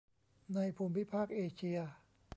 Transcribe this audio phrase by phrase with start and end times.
[0.55, 1.77] ในภูมิภาคเอเชีย